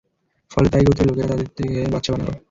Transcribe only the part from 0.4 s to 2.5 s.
ফলে তাঈ গোত্রের লোকেরা তাকে তাদের বাদশাহ বানাল।